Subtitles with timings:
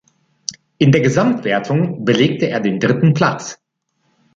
[0.79, 3.61] In der Gesamtwertung belegte er den dritten Platz.